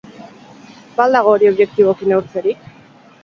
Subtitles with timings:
[0.95, 2.65] Ba al dago hori objektiboki neurtzerik?